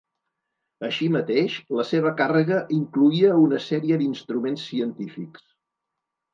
[0.87, 5.49] Així mateix, la seva càrrega incloïa una sèrie d'instruments científics.